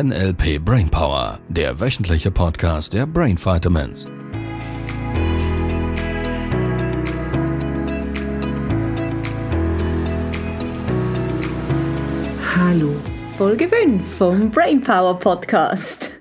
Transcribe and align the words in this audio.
NLP 0.00 0.64
Brainpower, 0.64 1.40
der 1.48 1.80
wöchentliche 1.80 2.30
Podcast 2.30 2.94
der 2.94 3.04
Brain 3.04 3.36
Vitamins. 3.36 4.06
Hallo, 12.54 12.94
Folge 13.36 13.66
5 13.66 14.04
vom 14.16 14.52
Brainpower 14.52 15.18
Podcast. 15.18 16.12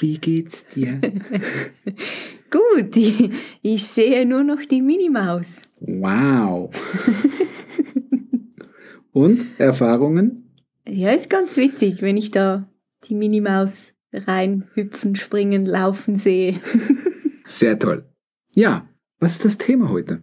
wie 0.00 0.16
geht's 0.16 0.64
dir? 0.64 0.98
Gut, 2.50 2.96
ich, 2.96 3.30
ich 3.60 3.86
sehe 3.86 4.24
nur 4.24 4.42
noch 4.42 4.62
die 4.62 4.80
Minimaus. 4.80 5.60
wow. 5.82 6.70
Und 9.12 9.44
Erfahrungen? 9.58 10.50
Ja, 10.88 11.10
ist 11.10 11.28
ganz 11.28 11.58
witzig, 11.58 12.00
wenn 12.00 12.16
ich 12.16 12.30
da 12.30 12.66
die 13.08 13.14
Minimaus 13.14 13.92
reinhüpfen, 14.12 15.16
springen, 15.16 15.66
laufen 15.66 16.16
sehe. 16.16 16.54
Sehr 17.46 17.78
toll. 17.78 18.04
Ja, 18.54 18.88
was 19.20 19.32
ist 19.32 19.44
das 19.44 19.58
Thema 19.58 19.90
heute? 19.90 20.22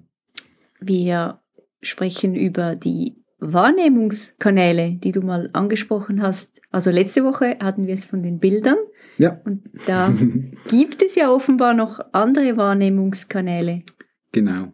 Wir 0.79 1.39
sprechen 1.81 2.35
über 2.35 2.75
die 2.75 3.15
Wahrnehmungskanäle, 3.39 4.95
die 4.95 5.11
du 5.11 5.21
mal 5.21 5.49
angesprochen 5.53 6.21
hast. 6.21 6.61
Also 6.71 6.91
letzte 6.91 7.23
Woche 7.23 7.57
hatten 7.61 7.87
wir 7.87 7.93
es 7.93 8.05
von 8.05 8.23
den 8.23 8.39
Bildern 8.39 8.77
Ja, 9.17 9.41
und 9.45 9.63
da 9.85 10.13
gibt 10.69 11.01
es 11.03 11.15
ja 11.15 11.29
offenbar 11.29 11.73
noch 11.73 11.99
andere 12.13 12.57
Wahrnehmungskanäle. 12.57 13.83
genau. 14.31 14.71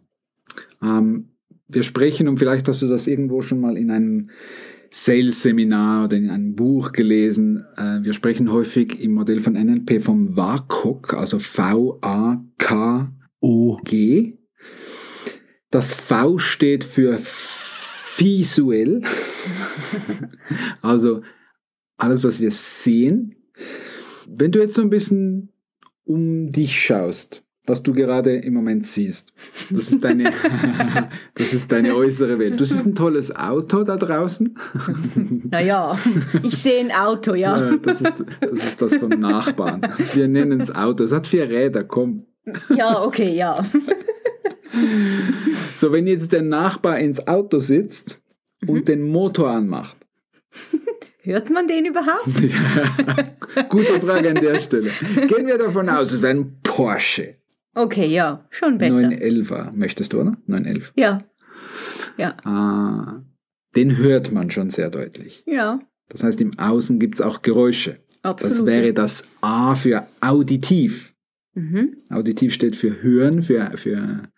Ähm, 0.82 1.26
wir 1.68 1.82
sprechen, 1.84 2.26
und 2.26 2.38
vielleicht 2.38 2.66
hast 2.66 2.82
du 2.82 2.88
das 2.88 3.06
irgendwo 3.06 3.42
schon 3.42 3.60
mal 3.60 3.76
in 3.76 3.90
einem 3.90 4.30
Sales-Seminar 4.90 6.04
oder 6.04 6.16
in 6.16 6.30
einem 6.30 6.54
Buch 6.54 6.92
gelesen. 6.92 7.64
Äh, 7.76 8.02
wir 8.02 8.12
sprechen 8.12 8.50
häufig 8.52 9.00
im 9.00 9.12
Modell 9.12 9.40
von 9.40 9.54
NLP 9.54 10.02
vom 10.02 10.36
WAKOG, 10.36 11.14
also 11.14 11.38
V-A-K-O-G. 11.38 11.98
Das 15.70 15.94
V 15.94 16.38
steht 16.38 16.82
für 16.82 17.16
visuell, 18.16 19.02
also 20.82 21.22
alles, 21.96 22.24
was 22.24 22.40
wir 22.40 22.50
sehen. 22.50 23.36
Wenn 24.26 24.50
du 24.50 24.58
jetzt 24.58 24.74
so 24.74 24.82
ein 24.82 24.90
bisschen 24.90 25.52
um 26.04 26.50
dich 26.50 26.80
schaust, 26.80 27.46
was 27.70 27.82
du 27.82 27.92
gerade 27.92 28.32
im 28.32 28.52
Moment 28.52 28.86
siehst, 28.86 29.32
das 29.70 29.90
ist 29.90 30.04
deine, 30.04 30.24
das 31.34 31.52
ist 31.52 31.70
deine 31.70 31.94
äußere 31.94 32.38
Welt. 32.38 32.58
Du 32.58 32.64
siehst 32.64 32.84
ein 32.84 32.94
tolles 32.94 33.34
Auto 33.34 33.84
da 33.84 33.96
draußen. 33.96 34.58
Naja, 35.50 35.96
ich 36.42 36.56
sehe 36.56 36.80
ein 36.80 36.90
Auto, 36.90 37.34
ja. 37.34 37.76
Das 37.76 38.00
ist, 38.02 38.24
das 38.40 38.52
ist 38.52 38.82
das 38.82 38.94
vom 38.96 39.10
Nachbarn. 39.10 39.82
Wir 40.14 40.28
nennen 40.28 40.60
es 40.60 40.74
Auto. 40.74 41.04
Es 41.04 41.12
hat 41.12 41.26
vier 41.26 41.48
Räder, 41.48 41.84
komm. 41.84 42.26
Ja, 42.76 43.02
okay, 43.02 43.34
ja. 43.34 43.64
So, 45.76 45.92
wenn 45.92 46.06
jetzt 46.06 46.32
der 46.32 46.42
Nachbar 46.42 46.98
ins 46.98 47.26
Auto 47.26 47.58
sitzt 47.58 48.20
und 48.66 48.88
den 48.88 49.02
Motor 49.02 49.50
anmacht. 49.50 49.96
Hört 51.22 51.50
man 51.50 51.68
den 51.68 51.86
überhaupt? 51.86 52.26
Gute 53.68 54.00
Frage 54.00 54.30
an 54.30 54.36
der 54.36 54.58
Stelle. 54.58 54.90
Gehen 55.28 55.46
wir 55.46 55.58
davon 55.58 55.88
aus, 55.88 56.12
es 56.12 56.22
wäre 56.22 56.34
ein 56.34 56.60
Porsche. 56.62 57.39
Okay, 57.74 58.06
ja, 58.06 58.46
schon 58.50 58.78
besser. 58.78 58.96
911er, 58.98 59.72
möchtest 59.76 60.12
du, 60.12 60.20
oder? 60.20 60.36
911. 60.46 60.92
Ja. 60.96 61.24
Ja, 62.16 62.36
Ah, 62.44 63.22
den 63.76 63.96
hört 63.96 64.32
man 64.32 64.50
schon 64.50 64.70
sehr 64.70 64.90
deutlich. 64.90 65.42
ja, 65.46 65.80
Das 66.08 66.22
heißt, 66.24 66.40
im 66.40 66.58
Außen 66.58 66.98
gibt 66.98 67.14
es 67.16 67.20
auch 67.20 67.42
Geräusche. 67.42 68.00
absolut. 68.22 68.58
Das 68.58 68.66
wäre 68.66 68.92
das 68.92 69.24
A 69.40 69.74
für 69.74 70.06
auditiv. 70.20 71.14
Mhm. 71.54 71.96
Auditiv 72.10 72.52
steht 72.52 72.76
für 72.76 73.02
hören, 73.02 73.42
für, 73.42 73.70
für 73.76 74.28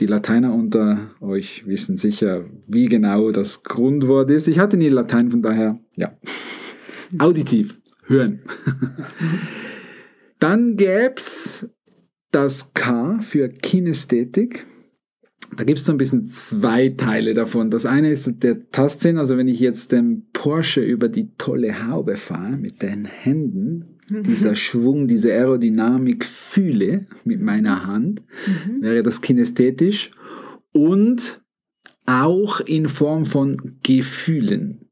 die 0.00 0.06
Lateiner 0.06 0.54
unter 0.54 1.10
euch 1.20 1.66
wissen 1.66 1.96
sicher, 1.96 2.44
wie 2.66 2.86
genau 2.86 3.30
das 3.32 3.62
Grundwort 3.62 4.30
ist. 4.30 4.48
Ich 4.48 4.58
hatte 4.58 4.76
nie 4.76 4.88
Latein, 4.88 5.30
von 5.30 5.42
daher, 5.42 5.78
ja. 5.96 6.16
Auditiv, 7.18 7.80
hören. 8.06 8.42
Dann 10.38 10.76
gäb's 10.76 11.68
das 12.30 12.74
K 12.74 13.20
für 13.20 13.48
Kinästhetik. 13.48 14.66
Da 15.56 15.64
gibt 15.64 15.80
es 15.80 15.84
so 15.84 15.92
ein 15.92 15.98
bisschen 15.98 16.26
zwei 16.26 16.90
Teile 16.90 17.34
davon. 17.34 17.70
Das 17.70 17.84
eine 17.84 18.10
ist 18.10 18.30
der 18.42 18.70
Tastsinn, 18.70 19.18
also 19.18 19.36
wenn 19.36 19.48
ich 19.48 19.58
jetzt 19.58 19.90
den 19.90 20.28
Porsche 20.32 20.80
über 20.80 21.08
die 21.08 21.34
tolle 21.36 21.88
Haube 21.88 22.16
fahre 22.16 22.56
mit 22.56 22.82
den 22.82 23.04
Händen, 23.04 23.98
dieser 24.10 24.56
Schwung, 24.56 25.08
diese 25.08 25.32
Aerodynamik 25.32 26.24
fühle 26.24 27.06
mit 27.24 27.40
meiner 27.40 27.86
Hand, 27.86 28.22
wäre 28.80 29.02
das 29.02 29.20
kinästhetisch 29.20 30.10
und 30.72 31.40
auch 32.06 32.60
in 32.60 32.88
Form 32.88 33.24
von 33.24 33.78
Gefühlen. 33.82 34.88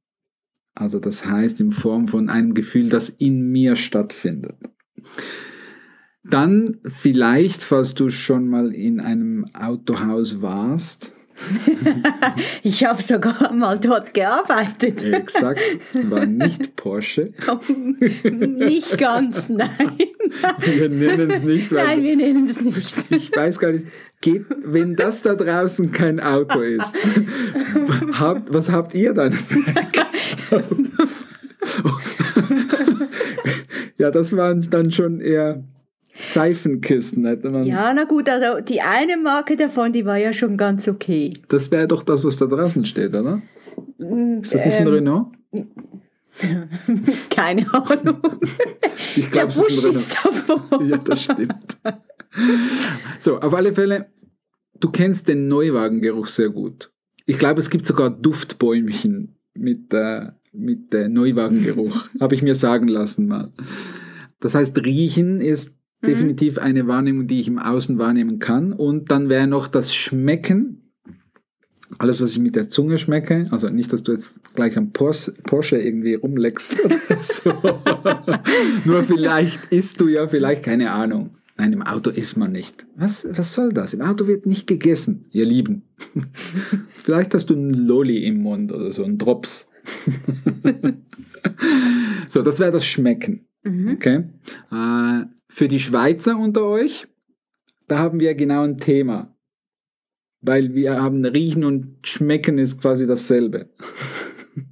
Also 0.75 1.01
das 1.01 1.27
heißt 1.27 1.61
in 1.61 1.73
Form 1.73 2.07
von 2.07 2.29
einem 2.29 2.55
Gefühl, 2.55 2.89
das 2.89 3.09
in 3.09 3.51
mir 3.51 3.75
stattfindet. 3.75 4.57
Dann 6.25 6.79
vielleicht, 6.85 7.63
falls 7.63 7.95
du 7.95 8.11
schon 8.11 8.49
mal 8.49 8.75
in 8.75 9.01
einem 9.01 9.45
Autohaus 9.55 10.43
warst, 10.43 11.13
Ich 12.63 12.85
habe 12.85 13.01
sogar 13.03 13.53
mal 13.53 13.79
dort 13.79 14.13
gearbeitet. 14.15 15.03
exakt, 15.03 15.61
es 15.95 16.11
war 16.11 16.27
nicht 16.27 16.77
Porsche. 16.77 17.33
nicht 18.31 18.99
ganz, 18.99 19.49
nein. 19.49 19.71
Wir 20.59 20.89
nennen 20.89 21.31
es 21.31 21.43
nicht, 21.43 21.73
weil 21.73 21.87
Nein, 21.87 22.03
wir 22.03 22.17
nennen 22.17 22.47
es 22.47 22.61
nicht. 22.61 22.97
ich 23.11 23.35
weiß 23.35 23.59
gar 23.59 23.73
nicht, 23.73 23.87
geht, 24.21 24.45
wenn 24.65 24.97
das 24.97 25.23
da 25.23 25.35
draußen 25.35 25.93
kein 25.93 26.21
Auto 26.21 26.61
ist, 26.61 26.93
habt, 28.19 28.53
was 28.53 28.71
habt 28.71 28.95
ihr 28.95 29.15
dann? 29.15 29.33
ja, 33.97 34.11
das 34.11 34.37
waren 34.37 34.69
dann 34.71 34.91
schon 34.91 35.21
eher 35.21 35.63
Seifenkisten, 36.19 37.25
hätte 37.27 37.51
man. 37.51 37.65
Ja, 37.65 37.93
na 37.95 38.05
gut, 38.05 38.29
also 38.29 38.61
die 38.61 38.81
eine 38.81 39.17
Marke 39.17 39.57
davon, 39.57 39.93
die 39.93 40.05
war 40.05 40.17
ja 40.19 40.33
schon 40.33 40.57
ganz 40.57 40.89
okay. 40.89 41.33
Das 41.49 41.71
wäre 41.71 41.87
doch 41.87 42.03
das, 42.03 42.25
was 42.25 42.37
da 42.37 42.47
draußen 42.47 42.85
steht, 42.85 43.15
oder? 43.15 43.41
Ist 44.41 44.55
das 44.55 44.65
nicht 44.65 44.79
ein 44.79 44.87
Ähm, 44.87 44.93
Renault? 44.93 45.27
Keine 47.31 47.73
Ahnung. 47.73 48.21
Ich 49.17 49.31
Der 49.31 49.47
glaube, 49.47 49.49
es 49.49 49.57
ist 49.57 49.67
ein 49.67 49.79
Renault. 49.79 49.97
ist 49.97 50.15
davon. 50.25 50.61
Ja, 50.89 50.97
das 50.99 51.23
stimmt. 51.25 51.79
So, 53.19 53.39
auf 53.41 53.55
alle 53.55 53.73
Fälle, 53.73 54.07
du 54.81 54.91
kennst 54.91 55.29
den 55.29 55.49
Neuwagengeruch 55.49 56.27
sehr 56.29 56.51
gut. 56.51 56.93
Ich 57.27 57.39
glaube, 57.39 57.61
es 57.61 57.71
gibt 57.71 57.87
sogar 57.87 58.11
Duftbäumchen 58.11 59.37
mit, 59.55 59.93
äh, 59.93 60.27
mit 60.53 60.95
äh, 60.95 61.09
Neuwagengeruch. 61.09 62.09
Habe 62.21 62.35
ich 62.35 62.43
mir 62.43 62.55
sagen 62.55 62.89
lassen 62.89 63.27
mal. 63.27 63.53
Das 64.41 64.55
heißt, 64.55 64.79
riechen 64.85 65.41
ist 65.41 65.75
definitiv 66.07 66.59
eine 66.59 66.87
Wahrnehmung, 66.87 67.27
die 67.27 67.41
ich 67.41 67.49
im 67.49 67.59
Außen 67.59 67.99
wahrnehmen 67.99 68.39
kann. 68.39 68.73
Und 68.73 69.11
dann 69.11 69.29
wäre 69.29 69.47
noch 69.47 69.69
das 69.69 69.95
Schmecken. 69.95 70.93
Alles, 71.99 72.21
was 72.21 72.33
ich 72.33 72.39
mit 72.39 72.55
der 72.55 72.69
Zunge 72.69 72.99
schmecke, 72.99 73.47
also 73.51 73.71
nicht, 73.71 73.93
dass 73.93 74.03
du 74.03 74.13
jetzt 74.13 74.55
gleich 74.55 74.77
am 74.77 74.93
Porsche, 74.93 75.79
irgendwie 75.79 76.15
rumleckst 76.15 76.85
oder 76.85 76.99
so. 77.23 77.51
Nur 78.85 79.03
vielleicht 79.05 79.73
isst 79.73 80.01
du 80.01 80.09
ja, 80.09 80.29
vielleicht 80.29 80.63
keine 80.63 80.91
Ahnung. 80.91 81.31
Nein, 81.57 81.73
im 81.73 81.83
Auto 81.83 82.11
isst 82.11 82.37
man 82.37 82.53
nicht. 82.53 82.87
Was, 82.95 83.27
was 83.31 83.55
soll 83.55 83.73
das? 83.73 83.95
Im 83.95 84.03
Auto 84.03 84.29
wird 84.29 84.47
nicht 84.47 84.67
gegessen, 84.67 85.25
ihr 85.33 85.47
Lieben. 85.47 85.83
vielleicht 86.95 87.35
hast 87.35 87.47
du 87.47 87.55
einen 87.55 87.75
Lolli 87.75 88.25
im 88.25 88.43
Mund 88.43 88.71
oder 88.71 88.93
so, 88.93 89.03
einen 89.03 89.19
Drops. 89.19 89.67
so, 92.29 92.43
das 92.43 92.61
wäre 92.61 92.71
das 92.71 92.87
Schmecken. 92.87 93.49
Okay. 93.65 94.25
Äh, 94.71 95.25
für 95.59 95.67
die 95.67 95.81
Schweizer 95.81 96.39
unter 96.39 96.65
euch, 96.67 97.09
da 97.89 97.99
haben 97.99 98.21
wir 98.21 98.37
genau 98.37 98.63
ein 98.63 98.79
Thema. 98.79 99.37
Weil 100.41 100.73
wir 100.73 101.03
haben 101.03 101.25
Riechen 101.25 101.65
und 101.65 101.97
Schmecken 102.05 102.59
ist 102.59 102.81
quasi 102.81 103.07
dasselbe. 103.07 103.69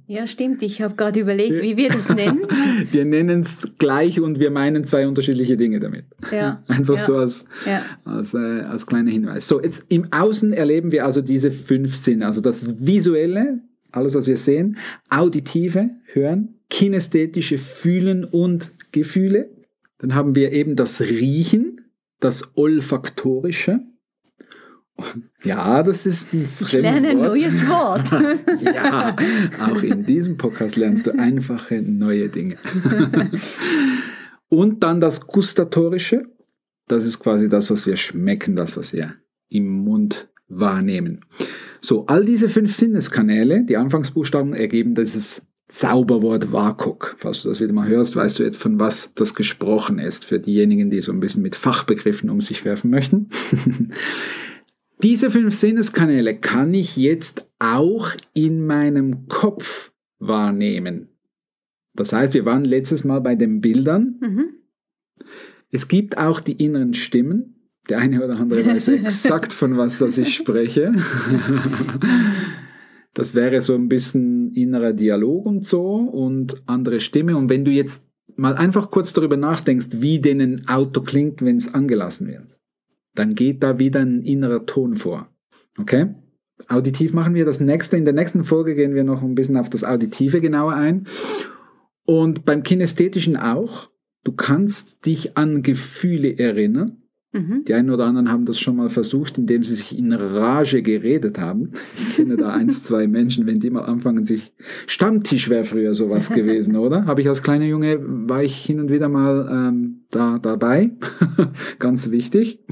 Ja, 0.05 0.27
stimmt. 0.27 0.63
Ich 0.63 0.81
habe 0.81 0.95
gerade 0.95 1.19
überlegt, 1.21 1.61
wie 1.61 1.77
wir 1.77 1.89
das 1.89 2.09
nennen. 2.09 2.41
Wir 2.91 3.05
nennen 3.05 3.41
es 3.41 3.67
gleich 3.77 4.19
und 4.19 4.37
wir 4.37 4.51
meinen 4.51 4.85
zwei 4.85 5.07
unterschiedliche 5.07 5.55
Dinge 5.55 5.79
damit. 5.79 6.05
Ja. 6.29 6.61
Einfach 6.67 6.97
ja. 6.97 7.01
so 7.01 7.15
als, 7.15 7.45
Ja. 7.65 7.81
als, 8.03 8.33
äh, 8.33 8.37
als 8.37 8.85
kleiner 8.85 9.11
Hinweis. 9.11 9.47
So, 9.47 9.61
jetzt 9.61 9.85
im 9.87 10.11
Außen 10.11 10.51
erleben 10.51 10.91
wir 10.91 11.05
also 11.05 11.21
diese 11.21 11.53
fünf 11.53 11.95
Sinne. 11.95 12.25
Also 12.25 12.41
das 12.41 12.85
Visuelle, 12.85 13.61
alles 13.91 14.15
was 14.15 14.27
wir 14.27 14.35
sehen, 14.35 14.77
Auditive, 15.09 15.89
Hören, 16.11 16.55
Kinästhetische, 16.69 17.57
Fühlen 17.57 18.25
und 18.25 18.71
Gefühle. 18.91 19.49
Dann 19.99 20.15
haben 20.15 20.35
wir 20.35 20.51
eben 20.51 20.75
das 20.75 21.01
Riechen, 21.01 21.81
das 22.19 22.55
Olfaktorische 22.55 23.81
Ja, 25.43 25.83
das 25.83 26.05
ist 26.05 26.33
ein 26.33 26.47
Ich 26.59 26.73
lerne 26.73 27.09
ein 27.09 27.17
neues 27.21 27.67
Wort. 27.67 28.09
ja, 28.61 29.15
auch 29.61 29.83
in 29.83 30.05
diesem 30.05 30.37
Podcast 30.37 30.75
lernst 30.75 31.07
du 31.07 31.17
einfache 31.17 31.81
neue 31.81 32.29
Dinge. 32.29 32.57
Und 34.49 34.83
dann 34.83 34.99
das 34.99 35.27
Gustatorische. 35.27 36.25
Das 36.87 37.03
ist 37.03 37.19
quasi 37.19 37.49
das, 37.49 37.69
was 37.69 37.85
wir 37.85 37.97
schmecken, 37.97 38.55
das, 38.55 38.77
was 38.77 38.93
wir 38.93 39.15
im 39.49 39.67
Mund 39.67 40.29
wahrnehmen. 40.47 41.25
So, 41.81 42.05
all 42.07 42.23
diese 42.23 42.49
fünf 42.49 42.73
Sinneskanäle, 42.73 43.65
die 43.65 43.77
Anfangsbuchstaben 43.77 44.53
ergeben 44.53 44.95
dieses 44.95 45.41
Zauberwort 45.69 46.51
WAKOK. 46.51 47.15
Falls 47.17 47.43
du 47.43 47.49
das 47.49 47.59
wieder 47.59 47.73
mal 47.73 47.87
hörst, 47.87 48.15
weißt 48.15 48.39
du 48.39 48.43
jetzt, 48.43 48.57
von 48.57 48.79
was 48.79 49.13
das 49.15 49.35
gesprochen 49.35 49.99
ist, 49.99 50.23
für 50.23 50.39
diejenigen, 50.39 50.89
die 50.89 51.01
so 51.01 51.11
ein 51.11 51.19
bisschen 51.19 51.43
mit 51.43 51.55
Fachbegriffen 51.55 52.29
um 52.29 52.39
sich 52.39 52.63
werfen 52.63 52.89
möchten. 52.89 53.29
Diese 55.03 55.29
fünf 55.29 55.53
Sinneskanäle 55.53 56.35
kann 56.37 56.73
ich 56.73 56.97
jetzt 56.97 57.45
auch 57.59 58.09
in 58.33 58.65
meinem 58.65 59.27
Kopf 59.27 59.91
wahrnehmen. 60.19 61.09
Das 61.93 62.13
heißt, 62.13 62.33
wir 62.33 62.45
waren 62.45 62.63
letztes 62.63 63.03
Mal 63.03 63.21
bei 63.21 63.35
den 63.35 63.61
Bildern. 63.61 64.17
Mhm. 64.21 64.49
Es 65.71 65.87
gibt 65.87 66.17
auch 66.17 66.39
die 66.39 66.63
inneren 66.63 66.93
Stimmen. 66.93 67.55
Der 67.89 67.99
eine 67.99 68.23
oder 68.23 68.37
andere 68.37 68.65
weiß 68.65 68.87
exakt, 68.87 69.53
von 69.53 69.77
was 69.77 69.99
das 69.99 70.17
ich 70.17 70.33
spreche. 70.35 70.91
Das 73.17 73.33
wäre 73.33 73.61
so 73.61 73.73
ein 73.73 73.89
bisschen 73.89 74.53
innerer 74.53 74.93
Dialog 74.93 75.47
und 75.47 75.65
so 75.65 75.95
und 75.95 76.61
andere 76.67 76.99
Stimme. 76.99 77.35
Und 77.35 77.49
wenn 77.49 77.65
du 77.65 77.71
jetzt 77.71 78.05
mal 78.35 78.53
einfach 78.53 78.91
kurz 78.91 79.11
darüber 79.11 79.37
nachdenkst, 79.37 79.87
wie 79.93 80.19
denn 80.19 80.39
ein 80.39 80.67
Auto 80.67 81.01
klingt, 81.01 81.43
wenn 81.43 81.57
es 81.57 81.73
angelassen 81.73 82.27
wird, 82.27 82.59
dann 83.15 83.33
geht 83.33 83.63
da 83.63 83.79
wieder 83.79 84.01
ein 84.01 84.21
innerer 84.21 84.67
Ton 84.67 84.93
vor. 84.93 85.27
Okay? 85.79 86.13
Auditiv 86.67 87.13
machen 87.13 87.33
wir 87.33 87.43
das 87.43 87.59
nächste. 87.59 87.97
In 87.97 88.05
der 88.05 88.13
nächsten 88.13 88.43
Folge 88.43 88.75
gehen 88.75 88.93
wir 88.93 89.03
noch 89.03 89.23
ein 89.23 89.33
bisschen 89.33 89.57
auf 89.57 89.71
das 89.71 89.83
Auditive 89.83 90.39
genauer 90.39 90.75
ein. 90.75 91.07
Und 92.05 92.45
beim 92.45 92.61
Kinästhetischen 92.61 93.35
auch. 93.35 93.89
Du 94.25 94.31
kannst 94.31 95.07
dich 95.07 95.37
an 95.37 95.63
Gefühle 95.63 96.37
erinnern. 96.37 97.01
Mhm. 97.37 97.63
Die 97.65 97.73
einen 97.73 97.89
oder 97.89 98.05
anderen 98.05 98.31
haben 98.31 98.45
das 98.45 98.59
schon 98.59 98.75
mal 98.75 98.89
versucht, 98.89 99.37
indem 99.37 99.63
sie 99.63 99.75
sich 99.75 99.97
in 99.97 100.11
Rage 100.13 100.81
geredet 100.81 101.39
haben. 101.39 101.71
Ich 101.95 102.15
kenne 102.15 102.37
da 102.37 102.51
eins, 102.53 102.81
zwei 102.83 103.07
Menschen, 103.07 103.45
wenn 103.45 103.59
die 103.59 103.69
mal 103.69 103.83
anfangen, 103.83 104.25
sich 104.25 104.53
Stammtisch 104.87 105.49
wäre 105.49 105.65
früher 105.65 105.93
sowas 105.95 106.29
gewesen, 106.29 106.75
oder? 106.77 107.05
Habe 107.05 107.21
ich 107.21 107.29
als 107.29 107.43
kleiner 107.43 107.65
Junge, 107.65 107.99
war 108.01 108.43
ich 108.43 108.57
hin 108.57 108.79
und 108.79 108.91
wieder 108.91 109.09
mal 109.09 109.47
ähm, 109.51 110.05
da 110.09 110.39
dabei. 110.39 110.91
Ganz 111.79 112.09
wichtig. 112.11 112.63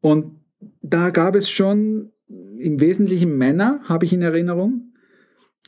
und 0.00 0.38
da 0.82 1.10
gab 1.10 1.36
es 1.36 1.50
schon 1.50 2.10
im 2.58 2.80
Wesentlichen 2.80 3.36
Männer, 3.36 3.80
habe 3.84 4.04
ich 4.04 4.12
in 4.12 4.22
Erinnerung. 4.22 4.92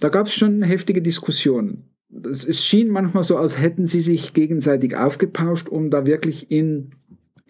Da 0.01 0.09
gab 0.09 0.27
es 0.27 0.35
schon 0.35 0.63
heftige 0.63 1.03
Diskussionen. 1.03 1.91
Es, 2.25 2.45
es 2.45 2.65
schien 2.65 2.89
manchmal 2.89 3.23
so, 3.23 3.37
als 3.37 3.61
hätten 3.61 3.87
sie 3.87 4.01
sich 4.01 4.33
gegenseitig 4.33 4.97
aufgepauscht, 4.97 5.69
um 5.69 5.91
da 5.91 6.07
wirklich 6.07 6.51
in 6.51 6.95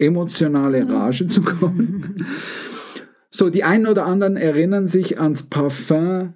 emotionale 0.01 0.87
Rage 0.87 1.27
zu 1.27 1.41
kommen. 1.41 2.25
So, 3.33 3.49
die 3.49 3.63
einen 3.63 3.87
oder 3.87 4.05
anderen 4.05 4.35
erinnern 4.35 4.87
sich 4.87 5.21
ans 5.21 5.43
Parfum 5.43 6.33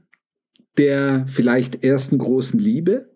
der 0.78 1.26
vielleicht 1.28 1.84
ersten 1.84 2.18
großen 2.18 2.60
Liebe. 2.60 3.12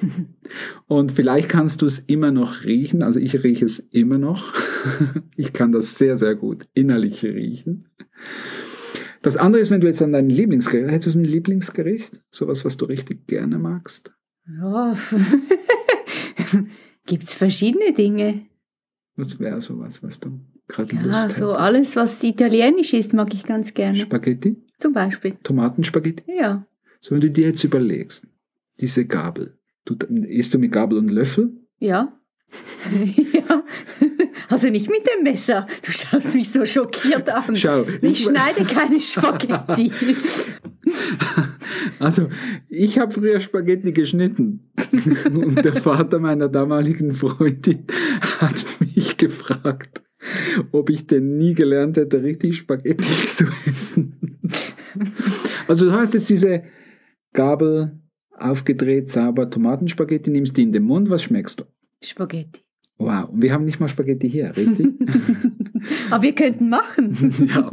Und 0.86 1.12
vielleicht 1.12 1.48
kannst 1.48 1.82
du 1.82 1.86
es 1.86 1.98
immer 1.98 2.30
noch 2.32 2.64
riechen. 2.64 3.02
Also 3.02 3.20
ich 3.20 3.42
rieche 3.42 3.64
es 3.64 3.78
immer 3.78 4.18
noch. 4.18 4.52
Ich 5.36 5.52
kann 5.52 5.72
das 5.72 5.96
sehr, 5.96 6.18
sehr 6.18 6.34
gut 6.34 6.66
innerlich 6.74 7.24
riechen. 7.24 7.88
Das 9.22 9.36
andere 9.36 9.62
ist, 9.62 9.70
wenn 9.70 9.80
du 9.80 9.86
jetzt 9.86 10.02
an 10.02 10.12
dein 10.12 10.28
Lieblingsgericht, 10.28 10.90
hättest 10.90 11.14
du 11.14 11.20
ein 11.20 11.24
Lieblingsgericht? 11.24 12.20
Sowas, 12.30 12.64
was 12.64 12.76
du 12.76 12.84
richtig 12.84 13.26
gerne 13.26 13.58
magst? 13.58 14.12
Ja. 14.46 14.96
Gibt 17.06 17.24
es 17.24 17.34
verschiedene 17.34 17.92
Dinge. 17.92 18.42
Was 19.16 19.38
wäre 19.38 19.60
sowas, 19.60 20.02
was 20.02 20.18
du 20.20 20.40
gerade 20.68 20.94
Lust 20.96 21.06
Ja, 21.06 21.22
hättest? 21.24 21.38
so 21.38 21.52
alles, 21.52 21.96
was 21.96 22.22
italienisch 22.22 22.94
ist, 22.94 23.12
mag 23.12 23.32
ich 23.34 23.44
ganz 23.44 23.74
gerne. 23.74 23.96
Spaghetti? 23.96 24.56
Zum 24.78 24.92
Beispiel. 24.94 25.36
Tomatenspaghetti? 25.42 26.24
Ja. 26.34 26.66
So, 27.00 27.14
wenn 27.14 27.20
du 27.20 27.30
dir 27.30 27.48
jetzt 27.48 27.62
überlegst, 27.64 28.26
diese 28.80 29.04
Gabel, 29.06 29.58
du, 29.84 29.94
isst 30.26 30.54
du 30.54 30.58
mit 30.58 30.72
Gabel 30.72 30.98
und 30.98 31.10
Löffel? 31.10 31.50
Ja. 31.78 32.18
ja. 33.32 33.64
Also 34.48 34.68
nicht 34.68 34.90
mit 34.90 35.06
dem 35.06 35.24
Messer. 35.24 35.66
Du 35.84 35.90
schaust 35.92 36.34
mich 36.34 36.50
so 36.50 36.64
schockiert 36.66 37.28
an. 37.30 37.56
Schau, 37.56 37.84
Ich 38.02 38.24
schneide 38.24 38.64
keine 38.64 39.00
Spaghetti. 39.00 39.90
Also, 42.02 42.28
ich 42.68 42.98
habe 42.98 43.12
früher 43.12 43.38
Spaghetti 43.40 43.92
geschnitten. 43.92 44.72
Und 45.24 45.64
der 45.64 45.72
Vater 45.72 46.18
meiner 46.18 46.48
damaligen 46.48 47.12
Freundin 47.12 47.84
hat 48.40 48.64
mich 48.80 49.16
gefragt, 49.16 50.02
ob 50.72 50.90
ich 50.90 51.06
denn 51.06 51.36
nie 51.36 51.54
gelernt 51.54 51.96
hätte, 51.96 52.24
richtig 52.24 52.56
Spaghetti 52.56 53.04
zu 53.26 53.44
essen. 53.66 54.40
Also, 55.68 55.84
du 55.84 55.92
hast 55.92 56.14
jetzt 56.14 56.28
diese 56.28 56.64
Gabel 57.32 58.00
aufgedreht, 58.36 59.12
sauber 59.12 59.48
Tomatenspaghetti, 59.48 60.30
nimmst 60.30 60.56
die 60.56 60.62
in 60.62 60.72
den 60.72 60.82
Mund, 60.82 61.08
was 61.08 61.22
schmeckst 61.22 61.60
du? 61.60 61.64
Spaghetti. 62.02 62.62
Wow, 62.98 63.28
und 63.28 63.42
wir 63.42 63.52
haben 63.52 63.64
nicht 63.64 63.78
mal 63.78 63.88
Spaghetti 63.88 64.28
hier, 64.28 64.56
richtig? 64.56 64.88
Aber 66.10 66.22
wir 66.22 66.34
könnten 66.34 66.68
machen. 66.68 67.48
ja. 67.48 67.70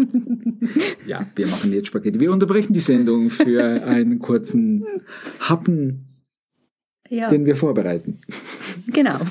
ja, 1.07 1.25
wir 1.35 1.47
machen 1.47 1.73
jetzt 1.73 1.87
Spaghetti. 1.87 2.19
Wir 2.19 2.31
unterbrechen 2.31 2.73
die 2.73 2.79
Sendung 2.79 3.29
für 3.29 3.83
einen 3.83 4.19
kurzen 4.19 4.85
Happen, 5.39 6.23
Ja, 7.09 7.29
den 7.29 7.45
wir 7.45 7.55
vorbereiten. 7.55 8.19
genau. 8.87 9.19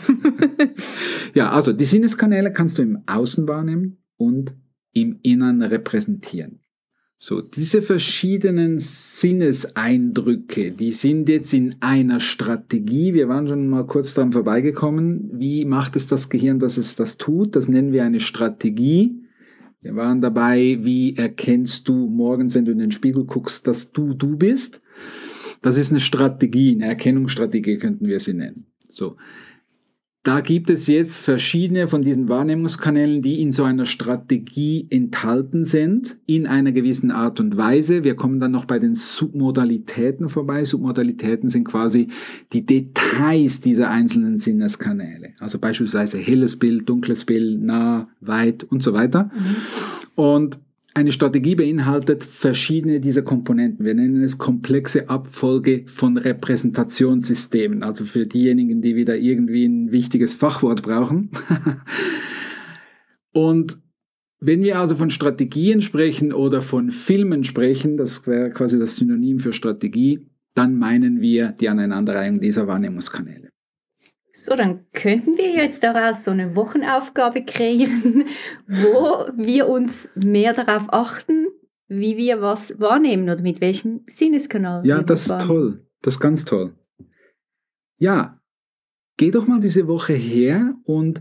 Ja, 1.35 1.51
also 1.51 1.73
die 1.73 1.85
Sinneskanäle 1.85 2.53
kannst 2.53 2.79
du 2.79 2.83
im 2.83 3.03
Außen 3.07 3.47
wahrnehmen 3.47 3.99
und 4.17 4.55
im 4.95 5.19
Innern 5.23 5.63
repräsentieren. 5.63 6.61
So, 7.21 7.41
diese 7.41 7.83
verschiedenen 7.83 8.79
Sinneseindrücke, 8.79 10.71
die 10.71 10.93
sind 10.93 11.29
jetzt 11.29 11.53
in 11.53 11.75
einer 11.81 12.21
Strategie. 12.21 13.13
Wir 13.13 13.29
waren 13.29 13.49
schon 13.49 13.67
mal 13.67 13.87
kurz 13.87 14.15
dran 14.15 14.31
vorbeigekommen. 14.31 15.29
Wie 15.33 15.65
macht 15.65 15.97
es 15.97 16.07
das 16.07 16.29
Gehirn, 16.29 16.61
dass 16.61 16.77
es 16.77 16.95
das 16.95 17.17
tut? 17.17 17.57
Das 17.57 17.67
nennen 17.67 17.93
wir 17.93 18.05
eine 18.05 18.21
Strategie. 18.21 19.25
Wir 19.81 19.97
waren 19.97 20.21
dabei, 20.21 20.79
wie 20.83 21.17
erkennst 21.17 21.89
du 21.89 22.09
morgens, 22.09 22.55
wenn 22.55 22.65
du 22.65 22.71
in 22.71 22.79
den 22.79 22.93
Spiegel 22.93 23.25
guckst, 23.25 23.67
dass 23.67 23.91
du 23.91 24.15
du 24.15 24.37
bist? 24.37 24.81
Das 25.61 25.77
ist 25.77 25.91
eine 25.91 26.01
Strategie, 26.01 26.73
eine 26.73 26.87
Erkennungsstrategie 26.87 27.79
könnten 27.79 28.07
wir 28.07 28.21
sie 28.21 28.35
nennen. 28.35 28.67
So. 28.93 29.17
Da 30.29 30.43
gibt 30.43 30.69
es 30.69 30.89
jetzt 30.89 31.17
verschiedene 31.17 31.89
von 31.89 32.03
diesen 32.03 32.29
Wahrnehmungskanälen, 32.29 33.23
die 33.23 33.41
in 33.41 33.51
so 33.51 33.65
einer 33.65 33.87
Strategie 33.87 34.87
enthalten 34.91 35.65
sind, 35.65 36.19
in 36.27 36.47
einer 36.47 36.71
gewissen 36.71 37.11
Art 37.11 37.41
und 37.41 37.57
Weise. 37.57 38.05
Wir 38.05 38.15
kommen 38.15 38.39
dann 38.39 38.51
noch 38.51 38.67
bei 38.67 38.79
den 38.79 38.95
Submodalitäten 38.95 40.29
vorbei. 40.29 40.67
Submodalitäten 40.67 41.49
sind 41.49 41.65
quasi 41.65 42.09
die 42.53 42.67
Details 42.67 43.63
dieser 43.63 43.89
einzelnen 43.89 44.37
Sinneskanäle. 44.37 45.31
Also 45.41 45.59
beispielsweise 45.59 46.19
helles 46.19 46.59
Bild, 46.59 46.87
dunkles 46.87 47.25
Bild, 47.25 47.63
nah, 47.63 48.11
weit 48.21 48.65
und 48.65 48.83
so 48.83 48.93
weiter. 48.93 49.31
Und 50.15 50.59
eine 50.99 51.13
Strategie 51.13 51.55
beinhaltet 51.55 52.25
verschiedene 52.25 53.01
dieser 53.01 53.23
Komponenten. 53.23 53.85
Wir 53.85 53.95
nennen 53.95 54.25
es 54.25 54.37
komplexe 54.37 55.09
Abfolge 55.09 55.85
von 55.87 56.17
Repräsentationssystemen. 56.19 57.85
Also 57.85 58.05
für 58.05 58.27
diejenigen, 58.27 58.83
die 58.83 58.97
wieder 58.97 59.17
irgendwie 59.17 59.65
ein 59.65 59.93
wichtiges 59.93 60.35
Fachwort 60.35 60.83
brauchen. 60.83 61.31
Und 63.33 63.79
wenn 64.41 64.63
wir 64.63 64.81
also 64.81 64.97
von 64.97 65.11
Strategien 65.11 65.83
sprechen 65.83 66.33
oder 66.33 66.63
von 66.63 66.91
Filmen 66.91 67.45
sprechen, 67.45 67.97
das 67.97 68.27
wäre 68.27 68.51
quasi 68.51 68.79
das 68.79 68.97
Synonym 68.97 69.39
für 69.39 69.53
Strategie, 69.53 70.27
dann 70.55 70.77
meinen 70.77 71.21
wir 71.21 71.53
die 71.53 71.69
Aneinanderreihung 71.69 72.41
dieser 72.41 72.67
Wahrnehmungskanäle. 72.67 73.51
So, 74.41 74.55
dann 74.55 74.87
könnten 74.93 75.37
wir 75.37 75.51
jetzt 75.51 75.83
daraus 75.83 76.23
so 76.23 76.31
eine 76.31 76.55
Wochenaufgabe 76.55 77.45
kreieren, 77.45 78.25
wo 78.69 79.27
wir 79.37 79.69
uns 79.69 80.09
mehr 80.15 80.53
darauf 80.53 80.93
achten, 80.93 81.49
wie 81.89 82.17
wir 82.17 82.41
was 82.41 82.79
wahrnehmen 82.79 83.25
oder 83.25 83.43
mit 83.43 83.61
welchem 83.61 84.05
Sinneskanal. 84.07 84.87
Ja, 84.87 85.03
das 85.03 85.23
ist 85.27 85.41
toll. 85.41 85.85
Das 86.03 86.15
ist 86.15 86.21
ganz 86.21 86.45
toll. 86.45 86.73
Ja, 87.97 88.41
geh 89.17 89.33
doch 89.33 89.49
mal 89.49 89.59
diese 89.59 89.89
Woche 89.89 90.13
her 90.13 90.77
und 90.85 91.21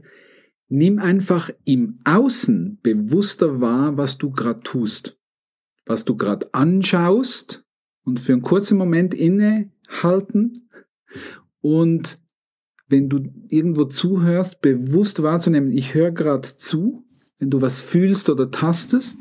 nimm 0.67 0.99
einfach 0.99 1.49
im 1.65 1.97
Außen 2.05 2.79
bewusster 2.83 3.59
wahr, 3.59 3.97
was 3.97 4.19
du 4.19 4.29
gerade 4.29 4.61
tust. 4.61 5.19
Was 5.87 6.05
du 6.05 6.15
gerade 6.15 6.53
anschaust 6.53 7.65
und 8.03 8.19
für 8.19 8.33
einen 8.33 8.43
kurzen 8.43 8.77
Moment 8.77 9.15
innehalten 9.15 10.69
und 11.61 12.19
wenn 12.87 13.09
du 13.09 13.19
irgendwo 13.49 13.85
zuhörst, 13.85 14.61
bewusst 14.61 15.21
wahrzunehmen, 15.21 15.71
ich 15.71 15.93
höre 15.93 16.11
gerade 16.11 16.47
zu, 16.57 17.05
wenn 17.39 17.49
du 17.49 17.61
was 17.61 17.79
fühlst 17.79 18.29
oder 18.29 18.49
tastest, 18.51 19.19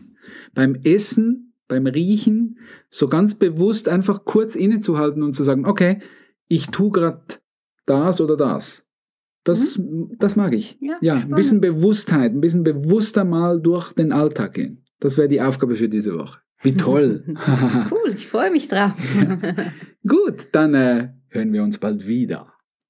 beim 0.55 0.77
Essen, 0.85 1.55
beim 1.69 1.87
Riechen, 1.87 2.59
so 2.91 3.09
ganz 3.09 3.35
bewusst 3.35 3.89
einfach 3.89 4.25
kurz 4.25 4.55
innezuhalten 4.55 5.23
und 5.23 5.35
zu 5.35 5.45
sagen, 5.45 5.67
okay, 5.67 5.99
ich 6.49 6.69
tue 6.69 6.91
gerade 6.91 7.23
das 7.87 8.21
oder 8.21 8.37
das. 8.37 8.85
Das, 9.45 9.81
das 10.19 10.35
mag 10.35 10.55
ich. 10.55 10.77
Ja, 10.81 10.99
Ja, 11.01 11.15
ein 11.15 11.31
bisschen 11.31 11.61
Bewusstheit, 11.61 12.33
ein 12.33 12.41
bisschen 12.41 12.65
bewusster 12.65 13.25
mal 13.25 13.61
durch 13.61 13.93
den 13.93 14.13
Alltag 14.13 14.55
gehen. 14.55 14.85
Das 14.99 15.19
wäre 15.19 15.29
die 15.29 15.41
Aufgabe 15.41 15.77
für 15.77 15.89
diese 15.89 16.15
Woche. 16.19 16.41
Wie 16.63 16.75
toll. 16.75 17.25
Cool, 17.91 18.15
ich 18.17 18.27
freue 18.27 18.51
mich 18.51 18.67
drauf. 18.67 18.93
Gut, 20.09 20.49
dann 20.53 20.75
äh, 20.75 21.11
hören 21.29 21.53
wir 21.53 21.63
uns 21.63 21.79
bald 21.79 22.07
wieder. 22.09 22.53